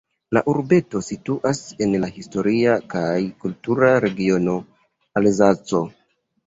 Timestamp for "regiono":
4.09-4.61